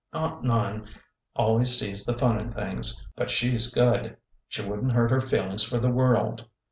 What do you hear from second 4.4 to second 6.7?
She would n't hurt her feelings for the world.